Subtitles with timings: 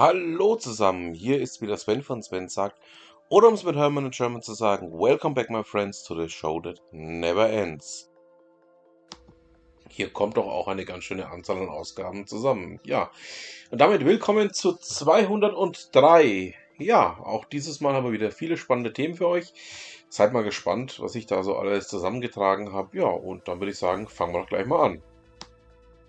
[0.00, 2.80] Hallo zusammen, hier ist wieder Sven von Sven sagt,
[3.28, 6.26] oder um es mit Hermann und German zu sagen, Welcome back my friends to the
[6.26, 8.10] show that never ends.
[9.90, 12.80] Hier kommt doch auch eine ganz schöne Anzahl an Ausgaben zusammen.
[12.82, 13.10] Ja,
[13.70, 16.54] und damit willkommen zu 203.
[16.78, 19.52] Ja, auch dieses Mal haben wir wieder viele spannende Themen für euch.
[20.08, 22.96] Seid mal gespannt, was ich da so alles zusammengetragen habe.
[22.96, 25.02] Ja, und dann würde ich sagen, fangen wir doch gleich mal an.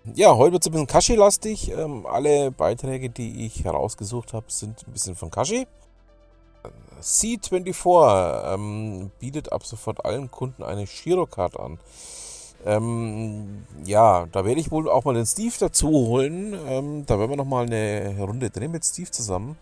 [0.04, 1.70] Ja, heute wird es ein bisschen Kashi-lastig.
[1.70, 5.68] Ähm, alle Beiträge, die ich herausgesucht habe, sind ein bisschen von Kashi.
[7.00, 11.78] C24 ähm, bietet ab sofort allen Kunden eine Girocard an.
[12.66, 16.58] Ähm, ja, da werde ich wohl auch mal den Steve dazu holen.
[16.66, 19.56] Ähm, da werden wir nochmal eine Runde drehen mit Steve zusammen.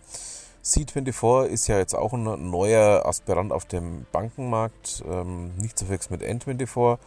[0.65, 6.19] C24 ist ja jetzt auch ein neuer Aspirant auf dem Bankenmarkt, ähm, nicht zu verwechseln
[6.19, 6.99] mit N24.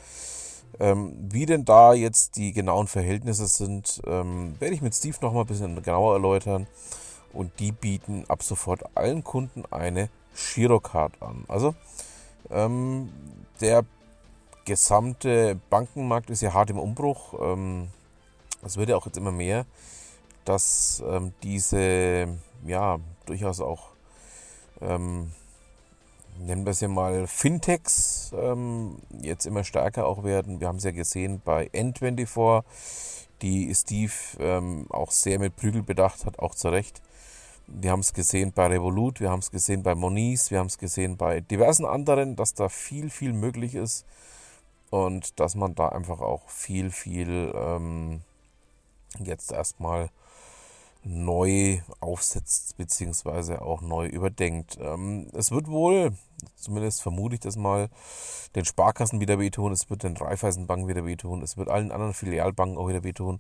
[0.80, 5.34] Ähm, wie denn da jetzt die genauen Verhältnisse sind, ähm, werde ich mit Steve noch
[5.34, 6.68] mal ein bisschen genauer erläutern.
[7.32, 11.46] Und die bieten ab sofort allen Kunden eine Girocard an.
[11.48, 11.76] Also
[12.50, 13.12] ähm,
[13.62, 13.86] der
[14.66, 17.34] gesamte Bankenmarkt ist ja hart im Umbruch.
[17.40, 17.90] Ähm,
[18.64, 19.66] es wird ja auch jetzt immer mehr,
[20.46, 22.28] dass ähm, diese
[22.66, 23.90] ja durchaus auch
[24.82, 25.32] ähm,
[26.40, 30.60] nennen wir es ja mal, Fintechs ähm, jetzt immer stärker auch werden.
[30.60, 32.64] Wir haben es ja gesehen bei N24,
[33.42, 37.02] die Steve ähm, auch sehr mit Prügel bedacht hat, auch zu Recht.
[37.68, 40.78] Wir haben es gesehen bei Revolut, wir haben es gesehen bei Moniz, wir haben es
[40.78, 44.06] gesehen bei diversen anderen, dass da viel, viel möglich ist
[44.90, 48.22] und dass man da einfach auch viel, viel ähm,
[49.20, 50.10] jetzt erstmal
[51.04, 54.78] neu aufsetzt beziehungsweise auch neu überdenkt.
[54.80, 56.14] Ähm, es wird wohl,
[56.56, 57.90] zumindest vermute ich das mal,
[58.56, 62.78] den Sparkassen wieder wehtun, es wird den Raiffeisenbanken wieder wehtun, es wird allen anderen Filialbanken
[62.78, 63.40] auch wieder wehtun.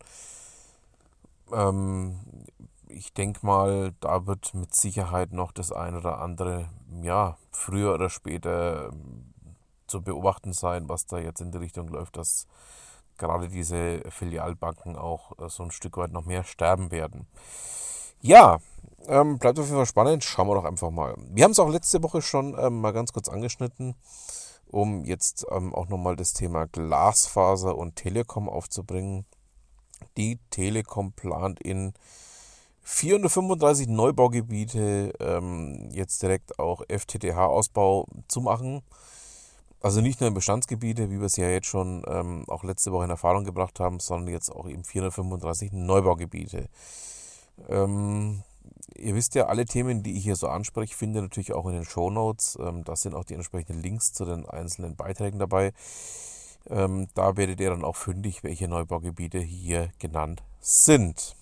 [1.52, 2.19] Ähm,
[2.88, 6.69] ich denke mal, da wird mit Sicherheit noch das ein oder andere,
[7.01, 9.34] ja, früher oder später ähm,
[9.88, 12.47] zu beobachten sein, was da jetzt in die Richtung läuft, dass
[13.18, 17.28] gerade diese Filialbanken auch äh, so ein Stück weit noch mehr sterben werden.
[18.22, 18.59] Ja,
[19.07, 20.24] ähm, bleibt auf jeden Fall spannend.
[20.24, 21.16] Schauen wir doch einfach mal.
[21.29, 23.96] Wir haben es auch letzte Woche schon ähm, mal ganz kurz angeschnitten,
[24.68, 29.25] um jetzt ähm, auch nochmal das Thema Glasfaser und Telekom aufzubringen.
[30.18, 31.94] Die Telekom plant in
[32.84, 38.84] 435 Neubaugebiete ähm, jetzt direkt auch FTTH-Ausbau zu machen.
[39.83, 43.03] Also nicht nur in Bestandsgebiete, wie wir es ja jetzt schon ähm, auch letzte Woche
[43.03, 46.69] in Erfahrung gebracht haben, sondern jetzt auch eben 435 Neubaugebiete.
[47.67, 48.44] Ähm,
[48.95, 51.83] ihr wisst ja, alle Themen, die ich hier so anspreche, finde natürlich auch in den
[51.83, 52.57] Show Notes.
[52.61, 55.73] Ähm, da sind auch die entsprechenden Links zu den einzelnen Beiträgen dabei.
[56.69, 61.35] Ähm, da werdet ihr dann auch fündig, welche Neubaugebiete hier genannt sind.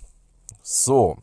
[0.64, 1.20] So,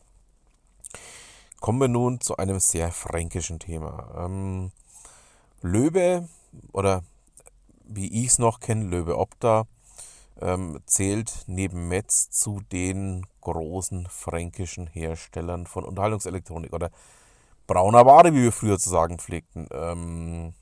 [1.59, 4.25] kommen wir nun zu einem sehr fränkischen Thema.
[4.25, 4.71] Ähm,
[5.61, 6.29] Löwe
[6.71, 7.03] oder
[7.89, 9.65] wie ich es noch kenne, Löwe Opta,
[10.41, 16.91] ähm, zählt neben Metz zu den großen fränkischen Herstellern von Unterhaltungselektronik oder
[17.67, 19.67] brauner Ware, wie wir früher zu sagen pflegten.
[19.71, 20.53] Ähm,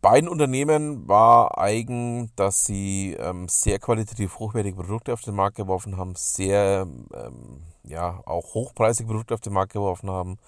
[0.00, 5.96] beiden Unternehmen war eigen, dass sie ähm, sehr qualitativ hochwertige Produkte auf den Markt geworfen
[5.96, 10.38] haben, sehr ähm, ja auch hochpreisige Produkte auf den Markt geworfen haben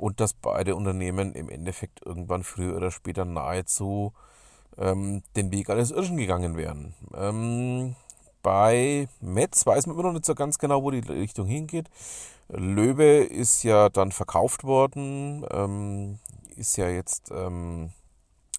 [0.00, 4.14] und dass beide Unternehmen im Endeffekt irgendwann früher oder später nahezu
[4.78, 6.94] ähm, den Weg eines Irschen gegangen wären.
[7.14, 7.96] Ähm,
[8.42, 11.90] bei Metz weiß man immer noch nicht so ganz genau, wo die Richtung hingeht.
[12.48, 16.18] Löwe ist ja dann verkauft worden, ähm,
[16.56, 17.92] ist ja jetzt ähm,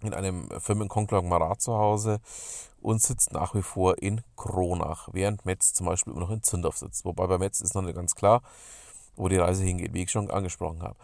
[0.04, 2.20] in einem Firmenkonglomerat zu Hause
[2.82, 6.78] und sitzt nach wie vor in Kronach, während Metz zum Beispiel immer noch in Zündorf
[6.78, 7.04] sitzt.
[7.04, 8.44] Wobei bei Metz ist noch nicht ganz klar,
[9.22, 10.96] wo die Reise hingeht, wie ich schon angesprochen habe.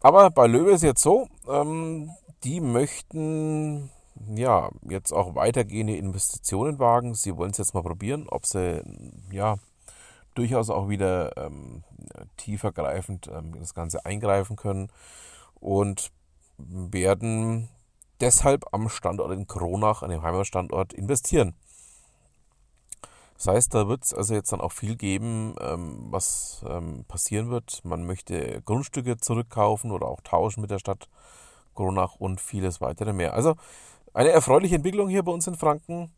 [0.00, 2.10] Aber bei Löwe ist jetzt so, ähm,
[2.42, 3.90] die möchten
[4.34, 7.14] ja jetzt auch weitergehende Investitionen wagen.
[7.14, 8.82] Sie wollen es jetzt mal probieren, ob sie
[9.30, 9.56] ja
[10.34, 11.84] durchaus auch wieder ähm,
[12.36, 14.88] tiefergreifend ähm, das Ganze eingreifen können
[15.54, 16.10] und
[16.58, 17.68] werden
[18.20, 21.54] deshalb am Standort in Kronach, an dem Heimatstandort, investieren.
[23.36, 27.50] Das heißt, da wird es also jetzt dann auch viel geben, ähm, was ähm, passieren
[27.50, 27.84] wird.
[27.84, 31.08] Man möchte Grundstücke zurückkaufen oder auch tauschen mit der Stadt
[31.74, 33.34] Kronach und vieles weitere mehr.
[33.34, 33.56] Also
[34.12, 36.12] eine erfreuliche Entwicklung hier bei uns in Franken.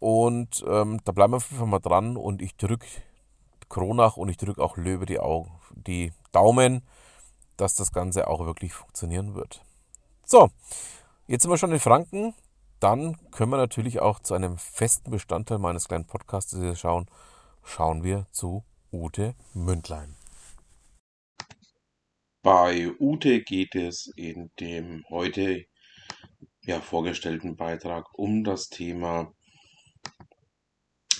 [0.00, 2.86] Und ähm, da bleiben wir einfach mal dran und ich drücke
[3.68, 6.82] Kronach und ich drücke auch Löwe die, Augen, die Daumen,
[7.56, 9.62] dass das Ganze auch wirklich funktionieren wird.
[10.26, 10.50] So,
[11.26, 12.34] jetzt sind wir schon in Franken
[12.80, 17.06] dann können wir natürlich auch zu einem festen Bestandteil meines kleinen Podcasts schauen.
[17.62, 20.16] Schauen wir zu Ute Mündlein.
[22.42, 25.64] Bei Ute geht es in dem heute
[26.60, 29.32] ja, vorgestellten Beitrag um das Thema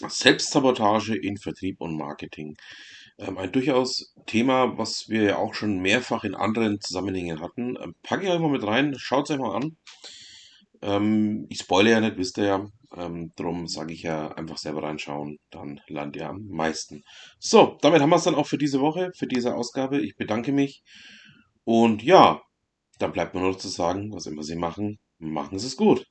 [0.09, 2.57] Selbstsabotage in Vertrieb und Marketing.
[3.19, 7.77] Ähm, ein durchaus Thema, was wir ja auch schon mehrfach in anderen Zusammenhängen hatten.
[7.81, 9.77] Ähm, packe ich euch mal mit rein, schaut es euch mal an.
[10.85, 12.67] Ähm, ich spoilere ja nicht, wisst ihr ja.
[12.97, 17.03] Ähm, drum sage ich ja einfach selber reinschauen, dann landet ihr am meisten.
[17.41, 20.01] So, damit haben wir es dann auch für diese Woche, für diese Ausgabe.
[20.01, 20.83] Ich bedanke mich.
[21.65, 22.43] Und ja,
[22.99, 26.07] dann bleibt mir nur noch zu sagen, was immer Sie machen, machen Sie es gut.